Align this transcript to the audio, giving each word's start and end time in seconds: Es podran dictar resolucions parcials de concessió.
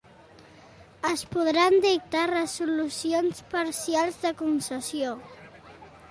Es 1.09 1.23
podran 1.33 1.75
dictar 1.83 2.23
resolucions 2.31 3.41
parcials 3.51 4.17
de 4.23 4.31
concessió. 4.41 5.13